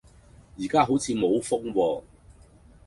[0.57, 2.01] 而家好似冇風喎